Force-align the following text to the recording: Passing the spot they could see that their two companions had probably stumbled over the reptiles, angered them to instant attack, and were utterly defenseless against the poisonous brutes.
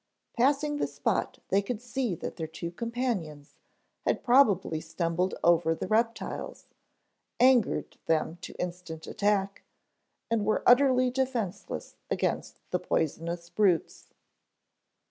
Passing 0.35 0.77
the 0.77 0.87
spot 0.87 1.37
they 1.49 1.61
could 1.61 1.79
see 1.79 2.15
that 2.15 2.35
their 2.35 2.47
two 2.47 2.71
companions 2.71 3.59
had 4.03 4.23
probably 4.23 4.81
stumbled 4.81 5.35
over 5.43 5.75
the 5.75 5.87
reptiles, 5.87 6.65
angered 7.39 7.99
them 8.07 8.39
to 8.41 8.53
instant 8.59 9.05
attack, 9.05 9.61
and 10.31 10.43
were 10.43 10.63
utterly 10.65 11.11
defenseless 11.11 11.97
against 12.09 12.57
the 12.71 12.79
poisonous 12.79 13.51
brutes. 13.51 14.09